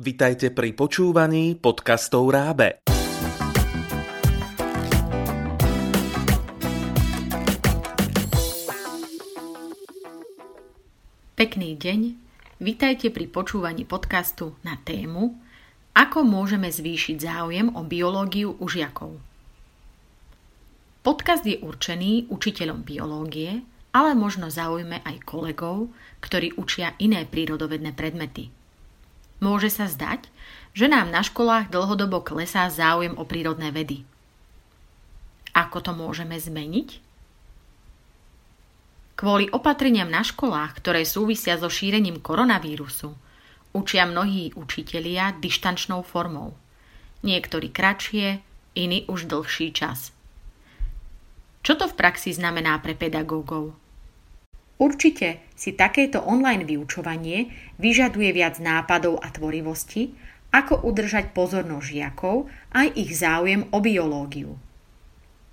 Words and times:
Vitajte 0.00 0.48
pri 0.48 0.72
počúvaní 0.72 1.60
podcastov 1.60 2.32
Rábe. 2.32 2.80
Pekný 11.36 11.76
deň, 11.76 12.16
vitajte 12.64 13.12
pri 13.12 13.28
počúvaní 13.28 13.84
podcastu 13.84 14.56
na 14.64 14.80
tému 14.80 15.36
Ako 15.92 16.24
môžeme 16.24 16.72
zvýšiť 16.72 17.20
záujem 17.20 17.68
o 17.76 17.84
biológiu 17.84 18.56
u 18.56 18.64
žiakov. 18.72 19.20
Podcast 21.04 21.44
je 21.44 21.60
určený 21.60 22.32
učiteľom 22.32 22.88
biológie, 22.88 23.60
ale 23.92 24.16
možno 24.16 24.48
zaujme 24.48 25.04
aj 25.04 25.28
kolegov, 25.28 25.92
ktorí 26.24 26.56
učia 26.56 26.96
iné 26.96 27.28
prírodovedné 27.28 27.92
predmety. 27.92 28.59
Môže 29.40 29.72
sa 29.72 29.88
zdať, 29.88 30.28
že 30.76 30.86
nám 30.86 31.10
na 31.10 31.24
školách 31.24 31.72
dlhodobo 31.72 32.22
klesá 32.22 32.68
záujem 32.70 33.16
o 33.16 33.24
prírodné 33.26 33.72
vedy. 33.74 34.06
Ako 35.56 35.82
to 35.82 35.90
môžeme 35.96 36.38
zmeniť? 36.38 37.02
Kvôli 39.18 39.52
opatreniam 39.52 40.08
na 40.08 40.24
školách, 40.24 40.80
ktoré 40.80 41.04
súvisia 41.04 41.60
so 41.60 41.68
šírením 41.68 42.24
koronavírusu, 42.24 43.12
učia 43.76 44.08
mnohí 44.08 44.56
učitelia 44.56 45.36
dištančnou 45.36 46.00
formou. 46.00 46.56
Niektorí 47.20 47.68
kratšie, 47.68 48.40
iní 48.72 49.04
už 49.10 49.28
dlhší 49.28 49.76
čas. 49.76 50.16
Čo 51.60 51.76
to 51.76 51.84
v 51.92 51.98
praxi 52.00 52.32
znamená 52.32 52.80
pre 52.80 52.96
pedagógov? 52.96 53.76
Určite 54.80 55.44
si 55.52 55.76
takéto 55.76 56.24
online 56.24 56.64
vyučovanie 56.64 57.52
vyžaduje 57.76 58.32
viac 58.32 58.56
nápadov 58.56 59.20
a 59.20 59.28
tvorivosti, 59.28 60.16
ako 60.50 60.88
udržať 60.88 61.36
pozornosť 61.36 61.84
žiakov 61.84 62.48
aj 62.72 62.88
ich 62.96 63.12
záujem 63.12 63.68
o 63.70 63.78
biológiu. 63.84 64.56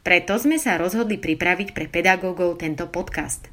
Preto 0.02 0.40
sme 0.40 0.56
sa 0.56 0.80
rozhodli 0.80 1.20
pripraviť 1.20 1.76
pre 1.76 1.92
pedagógov 1.92 2.64
tento 2.64 2.88
podcast. 2.88 3.52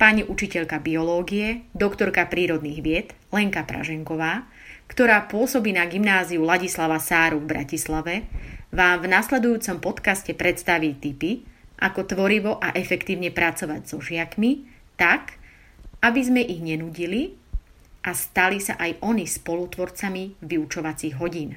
Pani 0.00 0.24
učiteľka 0.24 0.80
biológie, 0.80 1.68
doktorka 1.76 2.24
prírodných 2.24 2.80
vied 2.80 3.08
Lenka 3.28 3.68
Praženková, 3.68 4.48
ktorá 4.88 5.28
pôsobí 5.28 5.76
na 5.76 5.84
gymnáziu 5.84 6.40
Ladislava 6.40 6.96
Sáru 6.96 7.44
v 7.44 7.52
Bratislave, 7.52 8.24
vám 8.72 9.04
v 9.04 9.12
nasledujúcom 9.12 9.76
podcaste 9.84 10.32
predstaví 10.32 10.96
tipy, 10.96 11.44
ako 11.80 12.06
tvorivo 12.06 12.60
a 12.60 12.76
efektívne 12.76 13.32
pracovať 13.32 13.82
so 13.88 13.98
žiakmi, 13.98 14.68
tak, 15.00 15.40
aby 16.04 16.20
sme 16.20 16.44
ich 16.44 16.60
nenudili 16.60 17.34
a 18.04 18.12
stali 18.12 18.60
sa 18.60 18.76
aj 18.76 19.00
oni 19.00 19.24
spolutvorcami 19.24 20.40
vyučovacích 20.44 21.16
hodín. 21.20 21.56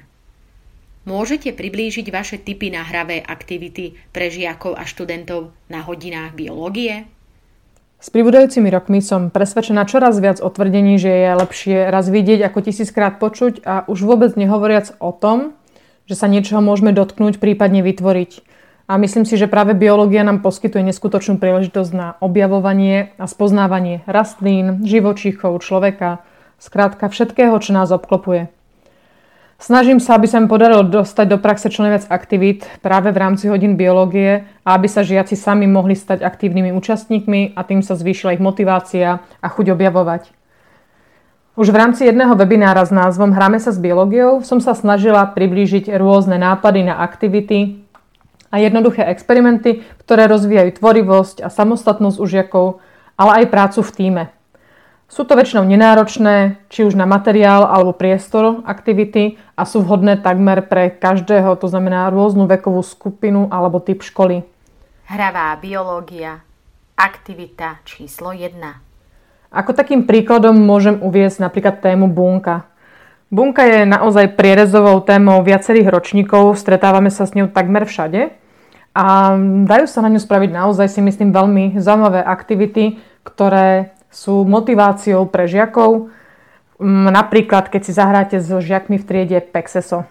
Môžete 1.04 1.52
priblížiť 1.52 2.08
vaše 2.08 2.40
typy 2.40 2.72
na 2.72 2.80
hravé 2.80 3.20
aktivity 3.20 3.92
pre 4.08 4.32
žiakov 4.32 4.72
a 4.72 4.88
študentov 4.88 5.52
na 5.68 5.84
hodinách 5.84 6.32
biológie? 6.32 7.04
S 8.00 8.08
pribúdajúcimi 8.08 8.68
rokmi 8.72 9.00
som 9.04 9.28
presvedčená 9.28 9.84
čoraz 9.88 10.16
viac 10.20 10.40
o 10.40 10.48
tvrdení, 10.48 10.96
že 10.96 11.08
je 11.08 11.30
lepšie 11.40 11.76
raz 11.88 12.08
vidieť 12.08 12.48
ako 12.48 12.58
tisíckrát 12.68 13.16
počuť 13.20 13.64
a 13.64 13.84
už 13.88 14.04
vôbec 14.04 14.32
nehovoriac 14.36 14.96
o 15.00 15.12
tom, 15.12 15.56
že 16.04 16.16
sa 16.16 16.28
niečoho 16.28 16.60
môžeme 16.60 16.92
dotknúť, 16.92 17.40
prípadne 17.40 17.80
vytvoriť. 17.80 18.53
A 18.84 19.00
myslím 19.00 19.24
si, 19.24 19.40
že 19.40 19.48
práve 19.48 19.72
biológia 19.72 20.20
nám 20.28 20.44
poskytuje 20.44 20.84
neskutočnú 20.92 21.40
príležitosť 21.40 21.90
na 21.96 22.08
objavovanie 22.20 23.16
a 23.16 23.24
spoznávanie 23.24 24.04
rastlín, 24.04 24.84
živočíchov, 24.84 25.64
človeka, 25.64 26.20
skrátka 26.60 27.08
všetkého, 27.08 27.56
čo 27.64 27.72
nás 27.72 27.88
obklopuje. 27.88 28.52
Snažím 29.56 29.96
sa, 29.96 30.20
aby 30.20 30.28
sa 30.28 30.42
mi 30.42 30.50
podarilo 30.50 30.84
dostať 30.84 31.26
do 31.30 31.38
praxe 31.40 31.72
čo 31.72 31.80
najviac 31.86 32.12
aktivít 32.12 32.68
práve 32.84 33.08
v 33.14 33.20
rámci 33.24 33.48
hodín 33.48 33.80
biológie 33.80 34.44
a 34.60 34.76
aby 34.76 34.90
sa 34.90 35.00
žiaci 35.00 35.38
sami 35.38 35.64
mohli 35.64 35.96
stať 35.96 36.20
aktívnymi 36.20 36.74
účastníkmi 36.76 37.56
a 37.56 37.64
tým 37.64 37.80
sa 37.80 37.96
zvýšila 37.96 38.36
ich 38.36 38.44
motivácia 38.44 39.24
a 39.24 39.46
chuť 39.48 39.72
objavovať. 39.72 40.28
Už 41.54 41.70
v 41.70 41.80
rámci 41.80 42.02
jedného 42.04 42.34
webinára 42.34 42.82
s 42.82 42.90
názvom 42.90 43.30
Hráme 43.30 43.62
sa 43.62 43.70
s 43.70 43.78
biológiou 43.78 44.42
som 44.42 44.58
sa 44.58 44.74
snažila 44.74 45.22
priblížiť 45.32 45.86
rôzne 45.96 46.34
nápady 46.34 46.90
na 46.90 46.98
aktivity, 46.98 47.83
a 48.54 48.62
jednoduché 48.62 49.02
experimenty, 49.10 49.82
ktoré 50.06 50.30
rozvíjajú 50.30 50.78
tvorivosť 50.78 51.42
a 51.42 51.50
samostatnosť 51.50 52.22
u 52.22 52.26
žiakov, 52.30 52.66
ale 53.18 53.42
aj 53.42 53.50
prácu 53.50 53.80
v 53.82 53.90
týme. 53.90 54.24
Sú 55.10 55.26
to 55.26 55.34
väčšinou 55.34 55.66
nenáročné, 55.66 56.62
či 56.70 56.86
už 56.86 56.94
na 56.94 57.02
materiál 57.02 57.66
alebo 57.66 57.90
priestor 57.90 58.62
aktivity 58.62 59.42
a 59.58 59.66
sú 59.66 59.82
vhodné 59.82 60.22
takmer 60.22 60.62
pre 60.70 60.86
každého, 60.94 61.58
to 61.58 61.66
znamená 61.66 62.06
rôznu 62.14 62.46
vekovú 62.46 62.78
skupinu 62.86 63.50
alebo 63.50 63.82
typ 63.82 64.06
školy. 64.06 64.46
Hravá 65.10 65.58
biológia. 65.58 66.46
Aktivita 66.94 67.82
číslo 67.82 68.30
1. 68.30 68.54
Ako 69.50 69.74
takým 69.74 70.06
príkladom 70.06 70.54
môžem 70.54 71.02
uviesť 71.02 71.42
napríklad 71.42 71.82
tému 71.82 72.06
bunka. 72.06 72.70
Bunka 73.34 73.66
je 73.66 73.82
naozaj 73.82 74.38
prierezovou 74.38 75.02
témou 75.02 75.42
viacerých 75.42 75.90
ročníkov, 75.90 76.54
stretávame 76.54 77.10
sa 77.10 77.26
s 77.26 77.34
ňou 77.34 77.50
takmer 77.50 77.82
všade 77.82 78.43
a 78.94 79.34
dajú 79.66 79.86
sa 79.90 80.06
na 80.06 80.08
ňu 80.08 80.22
spraviť 80.22 80.50
naozaj 80.54 80.86
si 80.86 81.00
myslím 81.02 81.34
veľmi 81.34 81.64
zaujímavé 81.82 82.22
aktivity, 82.22 83.02
ktoré 83.26 83.90
sú 84.14 84.46
motiváciou 84.46 85.26
pre 85.26 85.50
žiakov. 85.50 86.14
Mm, 86.78 87.10
napríklad, 87.10 87.66
keď 87.74 87.80
si 87.82 87.92
zahráte 87.92 88.36
so 88.38 88.62
žiakmi 88.62 89.02
v 89.02 89.04
triede 89.04 89.38
Pexeso. 89.42 90.06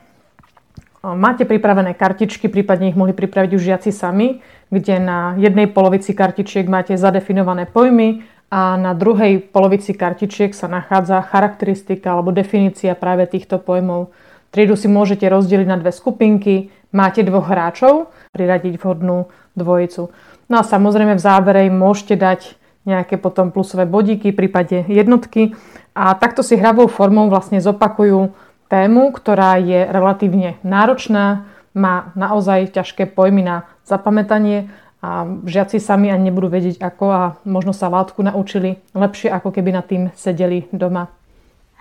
Máte 1.03 1.43
pripravené 1.43 1.99
kartičky, 1.99 2.47
prípadne 2.47 2.87
ich 2.87 2.95
mohli 2.95 3.11
pripraviť 3.11 3.51
už 3.51 3.67
žiaci 3.75 3.91
sami, 3.91 4.39
kde 4.71 5.03
na 5.03 5.35
jednej 5.35 5.67
polovici 5.67 6.15
kartičiek 6.15 6.63
máte 6.63 6.95
zadefinované 6.95 7.67
pojmy 7.67 8.23
a 8.47 8.79
na 8.79 8.95
druhej 8.95 9.43
polovici 9.51 9.91
kartičiek 9.91 10.55
sa 10.55 10.71
nachádza 10.71 11.19
charakteristika 11.27 12.15
alebo 12.15 12.31
definícia 12.31 12.95
práve 12.95 13.27
týchto 13.27 13.59
pojmov. 13.59 14.15
Triedu 14.53 14.77
si 14.77 14.85
môžete 14.85 15.25
rozdeliť 15.25 15.65
na 15.65 15.81
dve 15.81 15.89
skupinky, 15.89 16.69
máte 16.93 17.25
dvoch 17.25 17.49
hráčov, 17.49 18.13
priradiť 18.37 18.77
vhodnú 18.77 19.33
dvojicu. 19.57 20.13
No 20.45 20.55
a 20.61 20.63
samozrejme 20.63 21.17
v 21.17 21.25
závere 21.25 21.65
im 21.65 21.73
môžete 21.73 22.13
dať 22.13 22.53
nejaké 22.85 23.17
potom 23.17 23.49
plusové 23.49 23.89
bodíky, 23.89 24.29
prípade 24.29 24.85
jednotky 24.85 25.57
a 25.97 26.13
takto 26.13 26.45
si 26.45 26.53
hravou 26.53 26.85
formou 26.85 27.33
vlastne 27.33 27.57
zopakujú 27.57 28.29
tému, 28.69 29.09
ktorá 29.09 29.57
je 29.57 29.89
relatívne 29.89 30.61
náročná, 30.61 31.49
má 31.73 32.13
naozaj 32.13 32.77
ťažké 32.77 33.09
pojmy 33.09 33.41
na 33.41 33.65
zapamätanie 33.89 34.69
a 35.01 35.25
žiaci 35.49 35.81
sami 35.81 36.13
ani 36.13 36.29
nebudú 36.29 36.53
vedieť 36.53 36.77
ako 36.79 37.05
a 37.09 37.21
možno 37.43 37.73
sa 37.73 37.89
látku 37.89 38.21
naučili 38.21 38.77
lepšie 38.93 39.33
ako 39.33 39.49
keby 39.49 39.69
nad 39.73 39.89
tým 39.89 40.13
sedeli 40.13 40.69
doma. 40.69 41.09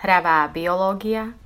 Hravá 0.01 0.49
biológia, 0.51 1.37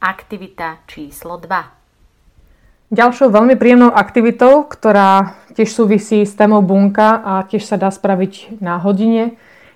aktivita 0.00 0.84
číslo 0.86 1.40
2. 1.40 2.94
Ďalšou 2.94 3.34
veľmi 3.34 3.58
príjemnou 3.58 3.90
aktivitou, 3.90 4.62
ktorá 4.62 5.34
tiež 5.58 5.74
súvisí 5.74 6.22
s 6.22 6.38
témou 6.38 6.62
bunka 6.62 7.18
a 7.18 7.42
tiež 7.42 7.66
sa 7.66 7.74
dá 7.74 7.90
spraviť 7.90 8.62
na 8.62 8.78
hodine, 8.78 9.34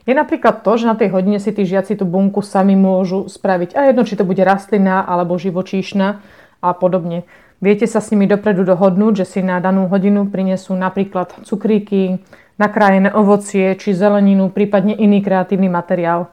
je 0.08 0.14
napríklad 0.16 0.64
to, 0.64 0.72
že 0.80 0.88
na 0.88 0.96
tej 0.96 1.12
hodine 1.12 1.38
si 1.38 1.52
tí 1.52 1.62
žiaci 1.62 1.94
tú 1.94 2.08
bunku 2.08 2.40
sami 2.40 2.74
môžu 2.74 3.28
spraviť. 3.28 3.76
A 3.76 3.92
jedno, 3.92 4.02
či 4.02 4.16
to 4.16 4.24
bude 4.24 4.40
rastlina 4.40 5.04
alebo 5.04 5.36
živočíšna 5.36 6.18
a 6.64 6.68
podobne. 6.72 7.28
Viete 7.60 7.84
sa 7.84 8.00
s 8.00 8.08
nimi 8.08 8.24
dopredu 8.24 8.64
dohodnúť, 8.64 9.22
že 9.22 9.26
si 9.28 9.40
na 9.44 9.60
danú 9.60 9.84
hodinu 9.92 10.24
prinesú 10.32 10.72
napríklad 10.72 11.44
cukríky, 11.44 12.24
nakrájené 12.56 13.12
ovocie 13.12 13.76
či 13.76 13.92
zeleninu, 13.92 14.48
prípadne 14.48 14.96
iný 14.96 15.20
kreatívny 15.20 15.68
materiál. 15.68 16.32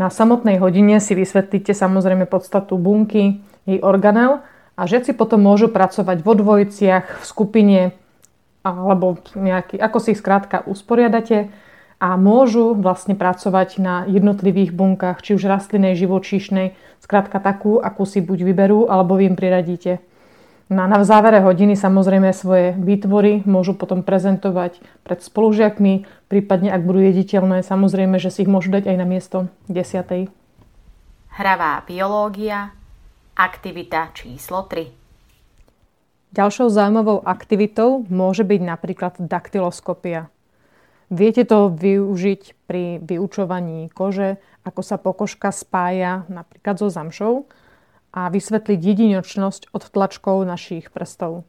Na 0.00 0.08
samotnej 0.08 0.56
hodine 0.56 0.96
si 0.96 1.12
vysvetlíte 1.12 1.76
samozrejme 1.76 2.24
podstatu 2.24 2.80
bunky, 2.80 3.44
jej 3.68 3.84
organel 3.84 4.40
a 4.72 4.88
žiaci 4.88 5.12
potom 5.12 5.44
môžu 5.44 5.68
pracovať 5.68 6.24
vo 6.24 6.32
dvojiciach, 6.32 7.20
v 7.20 7.24
skupine 7.28 7.80
alebo 8.64 9.20
nejaký, 9.36 9.76
ako 9.76 9.98
si 10.00 10.16
ich 10.16 10.20
skrátka 10.24 10.64
usporiadate 10.64 11.52
a 12.00 12.16
môžu 12.16 12.72
vlastne 12.72 13.12
pracovať 13.12 13.76
na 13.76 14.08
jednotlivých 14.08 14.72
bunkách, 14.72 15.20
či 15.20 15.36
už 15.36 15.44
rastlinnej, 15.44 15.92
živočíšnej, 16.00 16.72
skrátka 17.04 17.36
takú, 17.36 17.76
akú 17.76 18.08
si 18.08 18.24
buď 18.24 18.40
vyberú, 18.40 18.88
alebo 18.88 19.20
vy 19.20 19.28
im 19.28 19.36
priradíte. 19.36 20.00
No 20.70 20.86
na 20.86 21.02
v 21.02 21.04
závere 21.04 21.42
hodiny 21.42 21.74
samozrejme 21.74 22.30
svoje 22.30 22.78
výtvory 22.78 23.42
môžu 23.42 23.74
potom 23.74 24.06
prezentovať 24.06 24.78
pred 25.02 25.18
spolužiakmi, 25.18 26.06
prípadne 26.30 26.70
ak 26.70 26.86
budú 26.86 27.02
jediteľné, 27.10 27.66
samozrejme, 27.66 28.22
že 28.22 28.30
si 28.30 28.46
ich 28.46 28.50
môžu 28.50 28.70
dať 28.70 28.86
aj 28.86 28.96
na 28.96 29.02
miesto 29.02 29.50
desiatej. 29.66 30.30
Hravá 31.34 31.82
biológia, 31.82 32.70
Aktivita 33.34 34.14
číslo 34.14 34.70
3. 34.70 34.94
Ďalšou 36.30 36.70
zaujímavou 36.70 37.18
aktivitou 37.26 38.06
môže 38.06 38.46
byť 38.46 38.60
napríklad 38.62 39.18
daktyloskopia. 39.18 40.30
Viete 41.10 41.42
to 41.42 41.66
využiť 41.74 42.70
pri 42.70 43.02
vyučovaní 43.02 43.90
kože, 43.90 44.38
ako 44.62 44.80
sa 44.86 44.94
pokožka 45.02 45.50
spája 45.50 46.22
napríklad 46.30 46.78
so 46.78 46.86
zamšou 46.86 47.50
a 48.10 48.26
vysvetliť 48.26 48.80
jedinočnosť 48.82 49.70
od 49.70 49.82
tlačkov 49.86 50.42
našich 50.42 50.90
prstov. 50.90 51.46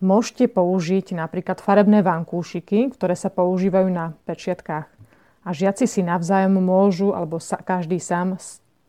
Môžete 0.00 0.48
použiť 0.48 1.12
napríklad 1.12 1.60
farebné 1.60 2.00
vankúšiky, 2.00 2.96
ktoré 2.96 3.12
sa 3.12 3.28
používajú 3.28 3.88
na 3.92 4.16
pečiatkách. 4.24 4.88
A 5.44 5.48
žiaci 5.52 5.84
si 5.84 6.00
navzájom 6.00 6.56
môžu, 6.60 7.12
alebo 7.12 7.40
sa, 7.40 7.60
každý 7.60 8.00
sám, 8.00 8.40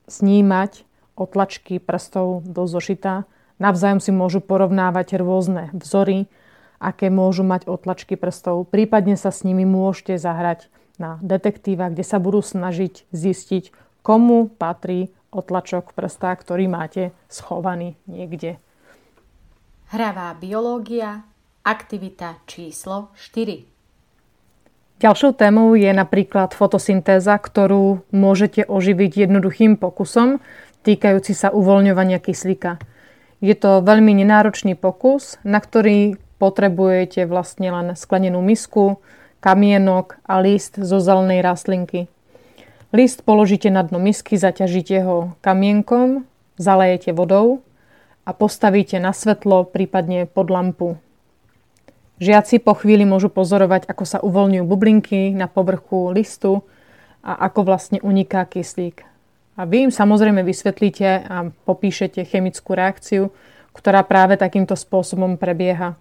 snímať 0.08 0.84
otlačky 1.16 1.80
prstov 1.80 2.44
do 2.48 2.64
zošita. 2.68 3.28
Navzájom 3.60 4.00
si 4.00 4.12
môžu 4.16 4.40
porovnávať 4.40 5.20
rôzne 5.20 5.72
vzory, 5.76 6.32
aké 6.80 7.12
môžu 7.12 7.44
mať 7.44 7.68
otlačky 7.68 8.16
prstov. 8.16 8.68
Prípadne 8.72 9.16
sa 9.16 9.32
s 9.32 9.44
nimi 9.48 9.68
môžete 9.68 10.16
zahrať 10.16 10.68
na 11.00 11.20
detektíva, 11.24 11.92
kde 11.92 12.04
sa 12.04 12.20
budú 12.20 12.44
snažiť 12.44 13.08
zistiť, 13.12 13.72
komu 14.02 14.50
patrí 14.50 15.14
otlačok 15.32 15.96
prsta, 15.96 16.36
ktorý 16.36 16.68
máte 16.68 17.16
schovaný 17.32 17.96
niekde. 18.06 18.60
Hravá 19.92 20.36
biológia, 20.36 21.26
aktivita 21.64 22.40
číslo 22.48 23.12
4. 23.16 23.68
Ďalšou 25.02 25.34
témou 25.34 25.74
je 25.74 25.90
napríklad 25.90 26.54
fotosyntéza, 26.54 27.34
ktorú 27.42 28.06
môžete 28.14 28.70
oživiť 28.70 29.26
jednoduchým 29.26 29.82
pokusom 29.82 30.38
týkajúci 30.82 31.34
sa 31.38 31.54
uvoľňovania 31.54 32.18
kyslíka. 32.18 32.82
Je 33.42 33.54
to 33.58 33.82
veľmi 33.82 34.14
nenáročný 34.22 34.78
pokus, 34.78 35.42
na 35.42 35.58
ktorý 35.58 36.18
potrebujete 36.38 37.26
vlastne 37.26 37.74
len 37.74 37.88
sklenenú 37.98 38.42
misku, 38.42 39.02
kamienok 39.42 40.22
a 40.26 40.38
list 40.42 40.78
zo 40.78 41.02
zelenej 41.02 41.42
rastlinky. 41.42 42.06
List 42.92 43.24
položíte 43.24 43.72
na 43.72 43.88
dno 43.88 44.04
misky, 44.04 44.36
zaťažíte 44.36 45.00
ho 45.08 45.32
kamienkom, 45.40 46.28
zalejete 46.60 47.16
vodou 47.16 47.64
a 48.28 48.36
postavíte 48.36 49.00
na 49.00 49.16
svetlo, 49.16 49.64
prípadne 49.64 50.28
pod 50.28 50.52
lampu. 50.52 51.00
Žiaci 52.20 52.60
po 52.60 52.76
chvíli 52.76 53.08
môžu 53.08 53.32
pozorovať, 53.32 53.88
ako 53.88 54.04
sa 54.04 54.20
uvoľňujú 54.20 54.64
bublinky 54.68 55.32
na 55.32 55.48
povrchu 55.48 56.12
listu 56.12 56.68
a 57.24 57.48
ako 57.48 57.64
vlastne 57.64 58.04
uniká 58.04 58.44
kyslík. 58.44 59.08
A 59.56 59.64
vy 59.64 59.88
im 59.88 59.92
samozrejme 59.96 60.44
vysvetlíte 60.44 61.32
a 61.32 61.48
popíšete 61.64 62.28
chemickú 62.28 62.76
reakciu, 62.76 63.32
ktorá 63.72 64.04
práve 64.04 64.36
takýmto 64.36 64.76
spôsobom 64.76 65.40
prebieha. 65.40 65.96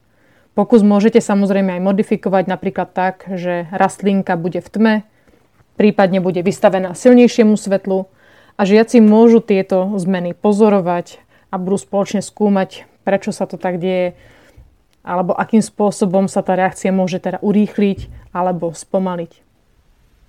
Pokus 0.58 0.82
môžete 0.82 1.22
samozrejme 1.22 1.78
aj 1.78 1.86
modifikovať 1.86 2.50
napríklad 2.50 2.90
tak, 2.90 3.30
že 3.30 3.70
rastlinka 3.70 4.34
bude 4.34 4.58
v 4.58 4.70
tme, 4.74 4.94
prípadne 5.80 6.20
bude 6.20 6.44
vystavená 6.44 6.92
silnejšiemu 6.92 7.56
svetlu 7.56 8.04
a 8.60 8.68
žiaci 8.68 9.00
môžu 9.00 9.40
tieto 9.40 9.88
zmeny 9.96 10.36
pozorovať 10.36 11.24
a 11.48 11.56
budú 11.56 11.80
spoločne 11.80 12.20
skúmať, 12.20 12.84
prečo 13.00 13.32
sa 13.32 13.48
to 13.48 13.56
tak 13.56 13.80
deje, 13.80 14.12
alebo 15.00 15.32
akým 15.32 15.64
spôsobom 15.64 16.28
sa 16.28 16.44
tá 16.44 16.52
reakcia 16.52 16.92
môže 16.92 17.16
teda 17.24 17.40
urýchliť 17.40 18.28
alebo 18.36 18.76
spomaliť. 18.76 19.48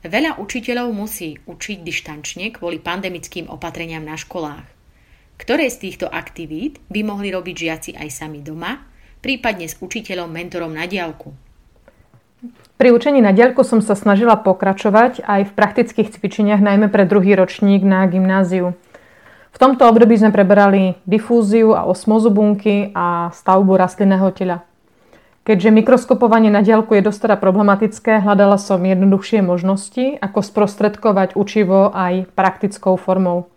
Veľa 0.07 0.39
učiteľov 0.39 0.95
musí 0.95 1.35
učiť 1.43 1.83
dištančne 1.83 2.55
kvôli 2.55 2.79
pandemickým 2.79 3.51
opatreniam 3.51 4.07
na 4.07 4.15
školách. 4.15 4.63
Ktoré 5.35 5.67
z 5.67 5.91
týchto 5.91 6.07
aktivít 6.07 6.79
by 6.87 7.03
mohli 7.03 7.27
robiť 7.27 7.55
žiaci 7.59 7.91
aj 7.99 8.09
sami 8.09 8.39
doma, 8.39 8.87
prípadne 9.19 9.67
s 9.67 9.75
učiteľom, 9.83 10.31
mentorom 10.31 10.71
na 10.71 10.87
diálku? 10.87 11.50
Pri 12.81 12.89
učení 12.89 13.21
na 13.21 13.29
diaľku 13.29 13.61
som 13.61 13.77
sa 13.77 13.93
snažila 13.93 14.33
pokračovať 14.33 15.21
aj 15.21 15.41
v 15.45 15.51
praktických 15.53 16.17
cvičeniach, 16.17 16.65
najmä 16.65 16.89
pre 16.89 17.05
druhý 17.05 17.37
ročník 17.37 17.85
na 17.85 18.09
gymnáziu. 18.09 18.73
V 19.53 19.57
tomto 19.61 19.85
období 19.85 20.17
sme 20.17 20.33
preberali 20.33 20.97
difúziu 21.05 21.77
a 21.77 21.85
osmozu 21.85 22.33
bunky 22.33 22.89
a 22.97 23.29
stavbu 23.29 23.77
rastlinného 23.77 24.33
tela. 24.33 24.65
Keďže 25.45 25.69
mikroskopovanie 25.73 26.49
na 26.49 26.65
diaľku 26.65 26.97
je 26.97 27.05
dosť 27.05 27.29
teda 27.29 27.37
problematické, 27.37 28.21
hľadala 28.25 28.57
som 28.57 28.81
jednoduchšie 28.81 29.45
možnosti, 29.45 30.17
ako 30.17 30.41
sprostredkovať 30.41 31.37
učivo 31.37 31.93
aj 31.93 32.33
praktickou 32.33 32.97
formou. 32.97 33.49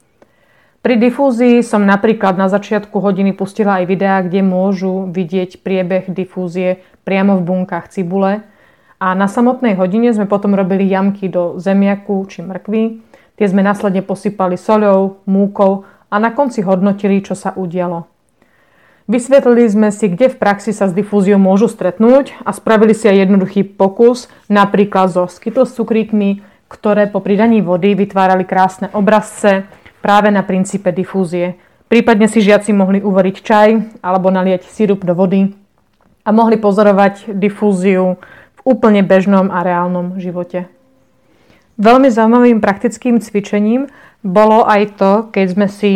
Pri 0.85 1.01
difúzii 1.01 1.65
som 1.65 1.89
napríklad 1.89 2.37
na 2.37 2.53
začiatku 2.53 3.01
hodiny 3.01 3.33
pustila 3.33 3.81
aj 3.81 3.89
videá, 3.89 4.21
kde 4.21 4.45
môžu 4.45 5.09
vidieť 5.09 5.65
priebeh 5.65 6.13
difúzie 6.13 6.85
priamo 7.09 7.41
v 7.41 7.49
bunkách 7.49 7.89
cibule 7.89 8.45
a 9.05 9.13
na 9.13 9.29
samotnej 9.29 9.77
hodine 9.77 10.09
sme 10.17 10.25
potom 10.25 10.57
robili 10.57 10.89
jamky 10.89 11.29
do 11.29 11.61
zemiaku 11.61 12.25
či 12.25 12.41
mrkvy, 12.41 13.05
Tie 13.35 13.51
sme 13.51 13.67
následne 13.67 14.07
posypali 14.07 14.55
soľou, 14.55 15.27
múkou 15.27 15.83
a 16.07 16.17
na 16.23 16.31
konci 16.31 16.63
hodnotili, 16.63 17.19
čo 17.19 17.35
sa 17.35 17.51
udialo. 17.51 18.07
Vysvetlili 19.11 19.67
sme 19.69 19.89
si, 19.91 20.07
kde 20.09 20.33
v 20.33 20.39
praxi 20.39 20.71
sa 20.71 20.89
s 20.89 20.97
difúziou 20.97 21.37
môžu 21.37 21.69
stretnúť 21.69 22.41
a 22.47 22.55
spravili 22.55 22.95
si 22.95 23.11
aj 23.11 23.27
jednoduchý 23.27 23.67
pokus, 23.67 24.31
napríklad 24.47 25.13
so 25.13 25.27
Skittles 25.27 25.75
cukríkmi, 25.77 26.41
ktoré 26.71 27.11
po 27.11 27.21
pridaní 27.21 27.61
vody 27.61 27.93
vytvárali 27.99 28.47
krásne 28.49 28.89
obrazce 28.95 29.67
práve 30.01 30.31
na 30.31 30.47
princípe 30.47 30.95
difúzie. 30.95 31.59
Prípadne 31.91 32.31
si 32.31 32.41
žiaci 32.41 32.73
mohli 32.73 33.03
uvariť 33.03 33.37
čaj 33.45 33.69
alebo 34.01 34.33
naliať 34.33 34.65
sirup 34.71 35.05
do 35.05 35.13
vody 35.13 35.53
a 36.25 36.31
mohli 36.33 36.57
pozorovať 36.57 37.37
difúziu 37.37 38.17
úplne 38.65 39.05
bežnom 39.05 39.53
a 39.53 39.61
reálnom 39.61 40.17
živote. 40.19 40.67
Veľmi 41.77 42.09
zaujímavým 42.09 42.59
praktickým 42.65 43.21
cvičením 43.21 43.93
bolo 44.25 44.65
aj 44.65 44.83
to, 44.97 45.13
keď 45.31 45.47
sme 45.53 45.67
si 45.69 45.93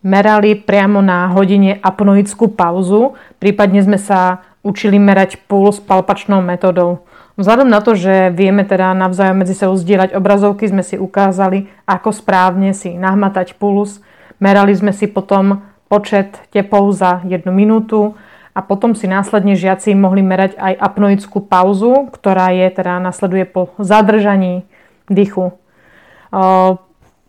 merali 0.00 0.54
priamo 0.54 1.02
na 1.02 1.28
hodine 1.34 1.76
apnoickú 1.82 2.48
pauzu, 2.54 3.18
prípadne 3.42 3.82
sme 3.82 3.98
sa 3.98 4.40
učili 4.62 4.96
merať 4.96 5.42
puls 5.50 5.82
palpačnou 5.82 6.40
metodou. 6.40 7.02
Vzhľadom 7.36 7.68
na 7.68 7.84
to, 7.84 7.92
že 7.92 8.32
vieme 8.32 8.64
teda 8.64 8.96
navzájom 8.96 9.44
medzi 9.44 9.52
sebou 9.52 9.76
zdieľať 9.76 10.16
obrazovky, 10.16 10.70
sme 10.72 10.80
si 10.80 10.96
ukázali, 10.96 11.68
ako 11.84 12.08
správne 12.14 12.72
si 12.72 12.96
nahmatať 12.96 13.60
puls. 13.60 14.00
Merali 14.40 14.72
sme 14.72 14.94
si 14.94 15.04
potom 15.04 15.60
počet 15.90 16.32
tepov 16.48 16.88
za 16.96 17.20
jednu 17.28 17.52
minútu 17.52 18.16
a 18.56 18.64
potom 18.64 18.96
si 18.96 19.04
následne 19.04 19.52
žiaci 19.52 19.92
mohli 19.92 20.24
merať 20.24 20.56
aj 20.56 20.80
apnoickú 20.80 21.44
pauzu, 21.44 22.08
ktorá 22.08 22.56
je 22.56 22.72
teda 22.72 22.96
nasleduje 23.04 23.44
po 23.44 23.76
zadržaní 23.76 24.64
dýchu. 25.12 25.52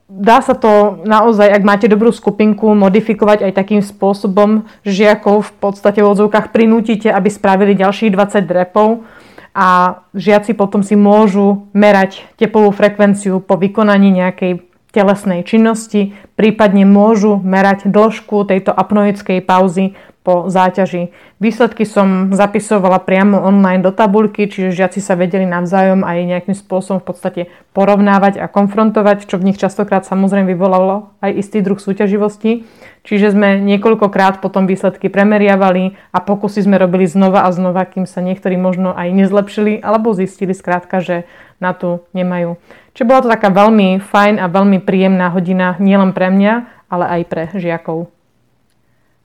Dá 0.08 0.40
sa 0.40 0.56
to 0.56 1.04
naozaj, 1.04 1.52
ak 1.52 1.68
máte 1.68 1.92
dobrú 1.92 2.16
skupinku, 2.16 2.72
modifikovať 2.72 3.44
aj 3.44 3.52
takým 3.60 3.84
spôsobom, 3.84 4.64
žiakov 4.88 5.52
v 5.52 5.54
podstate 5.60 6.00
v 6.00 6.08
odzvukách 6.16 6.56
prinútite, 6.56 7.12
aby 7.12 7.28
spravili 7.28 7.76
ďalších 7.76 8.16
20 8.16 8.48
drepov 8.48 9.04
a 9.52 10.00
žiaci 10.16 10.56
potom 10.56 10.80
si 10.80 10.96
môžu 10.96 11.68
merať 11.76 12.24
tepovú 12.40 12.72
frekvenciu 12.72 13.44
po 13.44 13.60
vykonaní 13.60 14.16
nejakej 14.16 14.64
telesnej 14.96 15.44
činnosti, 15.44 16.16
prípadne 16.40 16.88
môžu 16.88 17.44
merať 17.44 17.92
dĺžku 17.92 18.48
tejto 18.48 18.72
apnoickej 18.72 19.44
pauzy 19.44 20.00
po 20.28 20.52
záťaži. 20.52 21.16
Výsledky 21.40 21.88
som 21.88 22.36
zapisovala 22.36 23.00
priamo 23.00 23.40
online 23.40 23.80
do 23.80 23.96
tabuľky, 23.96 24.52
čiže 24.52 24.76
žiaci 24.76 25.00
sa 25.00 25.16
vedeli 25.16 25.48
navzájom 25.48 26.04
aj 26.04 26.28
nejakým 26.28 26.52
spôsobom 26.52 27.00
v 27.00 27.08
podstate 27.08 27.42
porovnávať 27.72 28.44
a 28.44 28.52
konfrontovať, 28.52 29.24
čo 29.24 29.40
v 29.40 29.48
nich 29.48 29.56
častokrát 29.56 30.04
samozrejme 30.04 30.52
vyvolalo 30.52 31.16
aj 31.24 31.32
istý 31.32 31.64
druh 31.64 31.80
súťaživosti. 31.80 32.68
Čiže 33.08 33.32
sme 33.32 33.64
niekoľkokrát 33.64 34.44
potom 34.44 34.68
výsledky 34.68 35.08
premeriavali 35.08 35.96
a 36.12 36.20
pokusy 36.20 36.68
sme 36.68 36.76
robili 36.76 37.08
znova 37.08 37.48
a 37.48 37.50
znova, 37.56 37.88
kým 37.88 38.04
sa 38.04 38.20
niektorí 38.20 38.60
možno 38.60 38.92
aj 38.92 39.16
nezlepšili 39.16 39.80
alebo 39.80 40.12
zistili 40.12 40.52
skrátka, 40.52 41.00
že 41.00 41.24
na 41.64 41.72
to 41.72 42.04
nemajú. 42.12 42.60
Čiže 43.00 43.08
bola 43.08 43.24
to 43.24 43.32
taká 43.32 43.48
veľmi 43.48 44.04
fajn 44.04 44.44
a 44.44 44.52
veľmi 44.52 44.84
príjemná 44.84 45.32
hodina 45.32 45.80
nielen 45.80 46.12
pre 46.12 46.28
mňa, 46.28 46.84
ale 46.92 47.06
aj 47.16 47.22
pre 47.32 47.44
žiakov. 47.56 48.17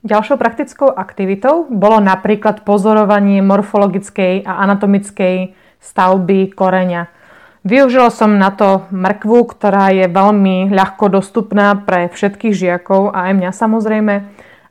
Ďalšou 0.02 0.34
praktickou 0.34 0.90
aktivitou 0.90 1.70
bolo 1.70 2.02
napríklad 2.02 2.66
pozorovanie 2.66 3.38
morfologickej 3.38 4.42
a 4.42 4.66
anatomickej 4.66 5.54
stavby 5.78 6.50
koreňa. 6.50 7.06
Využila 7.62 8.10
som 8.10 8.34
na 8.34 8.50
to 8.50 8.90
mrkvu, 8.90 9.46
ktorá 9.54 9.94
je 9.94 10.10
veľmi 10.10 10.74
ľahko 10.74 11.06
dostupná 11.06 11.78
pre 11.78 12.10
všetkých 12.10 12.50
žiakov 12.50 13.14
a 13.14 13.30
aj 13.30 13.32
mňa 13.38 13.50
samozrejme. 13.54 14.14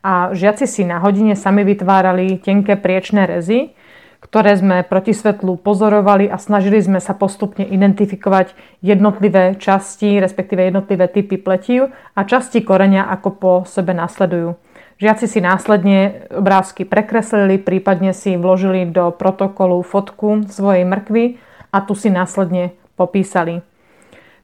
A 0.03 0.35
žiaci 0.35 0.67
si 0.67 0.83
na 0.83 1.00
hodine 1.00 1.39
sami 1.39 1.63
vytvárali 1.63 2.35
tenké 2.43 2.75
priečné 2.75 3.23
rezy, 3.23 3.71
ktoré 4.19 4.59
sme 4.59 4.83
proti 4.83 5.15
svetlu 5.15 5.55
pozorovali 5.55 6.27
a 6.27 6.35
snažili 6.35 6.83
sme 6.83 7.00
sa 7.00 7.15
postupne 7.15 7.63
identifikovať 7.63 8.51
jednotlivé 8.83 9.55
časti, 9.55 10.19
respektíve 10.19 10.67
jednotlivé 10.67 11.07
typy 11.07 11.39
pletív 11.39 11.88
a 12.19 12.19
časti 12.27 12.59
koreňa, 12.67 13.07
ako 13.07 13.29
po 13.39 13.51
sebe 13.63 13.95
nasledujú. 13.95 14.59
Žiaci 15.01 15.25
si 15.25 15.41
následne 15.41 16.29
obrázky 16.29 16.86
prekreslili, 16.86 17.58
prípadne 17.58 18.13
si 18.13 18.38
vložili 18.38 18.86
do 18.86 19.10
protokolu 19.10 19.81
fotku 19.81 20.46
svojej 20.46 20.86
mrkvy 20.86 21.41
a 21.74 21.81
tu 21.81 21.98
si 21.98 22.13
následne 22.13 22.77
popísali. 22.93 23.65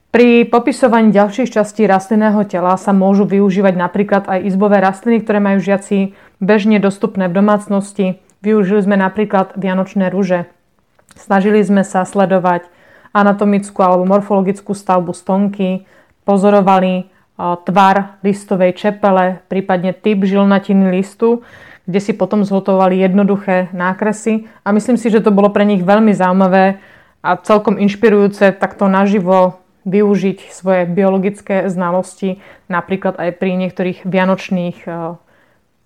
Pri 0.09 0.49
popisovaní 0.49 1.13
ďalších 1.13 1.53
častí 1.53 1.85
rastlinného 1.85 2.41
tela 2.49 2.73
sa 2.73 2.89
môžu 2.89 3.29
využívať 3.29 3.77
napríklad 3.77 4.23
aj 4.25 4.49
izbové 4.49 4.81
rastliny, 4.81 5.21
ktoré 5.21 5.37
majú 5.37 5.61
žiaci 5.61 6.17
bežne 6.41 6.81
dostupné 6.81 7.29
v 7.29 7.37
domácnosti. 7.37 8.17
Využili 8.41 8.81
sme 8.81 8.97
napríklad 8.97 9.53
vianočné 9.61 10.09
rúže. 10.09 10.49
Snažili 11.13 11.61
sme 11.61 11.85
sa 11.85 12.01
sledovať 12.01 12.65
anatomickú 13.13 13.77
alebo 13.85 14.09
morfologickú 14.09 14.73
stavbu 14.73 15.13
stonky, 15.13 15.85
pozorovali 16.25 17.13
tvar 17.37 18.17
listovej 18.25 18.73
čepele, 18.73 19.45
prípadne 19.45 19.93
typ 19.93 20.25
žilnatiny 20.25 20.89
listu, 20.89 21.45
kde 21.85 21.99
si 22.01 22.11
potom 22.17 22.41
zhotovali 22.41 22.99
jednoduché 22.99 23.69
nákresy 23.71 24.49
a 24.65 24.73
myslím 24.73 24.97
si, 24.97 25.07
že 25.13 25.21
to 25.21 25.31
bolo 25.31 25.53
pre 25.53 25.63
nich 25.63 25.85
veľmi 25.85 26.11
zaujímavé 26.11 26.81
a 27.21 27.29
celkom 27.39 27.77
inšpirujúce 27.77 28.57
takto 28.57 28.89
naživo 28.89 29.61
využiť 29.87 30.51
svoje 30.51 30.83
biologické 30.83 31.69
znalosti 31.71 32.43
napríklad 32.67 33.15
aj 33.15 33.39
pri 33.39 33.55
niektorých 33.55 34.03
vianočných 34.03 34.83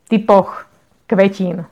typoch 0.10 0.66
kvetín. 1.06 1.70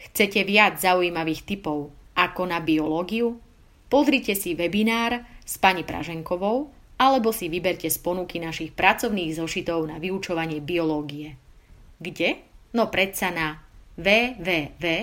Chcete 0.00 0.42
viac 0.48 0.80
zaujímavých 0.80 1.44
typov 1.44 1.92
ako 2.16 2.42
na 2.48 2.58
biológiu? 2.58 3.36
Pozrite 3.92 4.32
si 4.32 4.56
webinár 4.56 5.20
s 5.44 5.60
pani 5.60 5.84
Praženkovou 5.84 6.81
alebo 7.02 7.34
si 7.34 7.50
vyberte 7.50 7.90
z 7.90 7.98
ponuky 7.98 8.38
našich 8.38 8.70
pracovných 8.78 9.34
zošitov 9.34 9.90
na 9.90 9.98
vyučovanie 9.98 10.62
biológie. 10.62 11.34
Kde? 11.98 12.38
No 12.78 12.86
predsa 12.94 13.34
na 13.34 13.58
www.raab.sk 13.98 15.02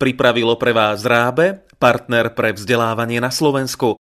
Pripravilo 0.00 0.56
pre 0.56 0.72
vás 0.72 1.04
Rábe, 1.04 1.60
partner 1.76 2.32
pre 2.32 2.56
vzdelávanie 2.56 3.20
na 3.20 3.28
Slovensku. 3.28 3.96